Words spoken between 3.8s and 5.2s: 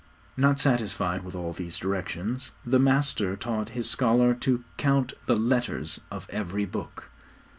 scholar to count